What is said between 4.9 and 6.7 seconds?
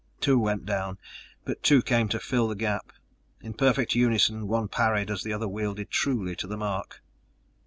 as the other wielded truly to the